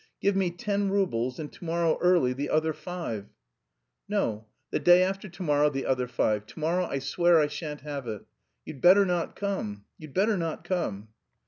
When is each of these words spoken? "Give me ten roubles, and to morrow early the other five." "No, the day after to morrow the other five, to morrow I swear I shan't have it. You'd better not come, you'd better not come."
"Give 0.19 0.35
me 0.35 0.49
ten 0.49 0.89
roubles, 0.89 1.37
and 1.37 1.53
to 1.53 1.63
morrow 1.63 1.99
early 2.01 2.33
the 2.33 2.49
other 2.49 2.73
five." 2.73 3.27
"No, 4.09 4.47
the 4.71 4.79
day 4.79 5.03
after 5.03 5.29
to 5.29 5.43
morrow 5.43 5.69
the 5.69 5.85
other 5.85 6.07
five, 6.07 6.47
to 6.47 6.59
morrow 6.59 6.85
I 6.87 6.97
swear 6.97 7.39
I 7.39 7.45
shan't 7.45 7.81
have 7.81 8.07
it. 8.07 8.25
You'd 8.65 8.81
better 8.81 9.05
not 9.05 9.35
come, 9.35 9.85
you'd 9.99 10.15
better 10.15 10.37
not 10.37 10.63
come." 10.63 11.09